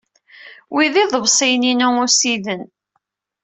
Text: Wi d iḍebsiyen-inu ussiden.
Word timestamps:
Wi 0.73 0.85
d 0.93 0.95
iḍebsiyen-inu 1.03 1.89
ussiden. 2.05 2.63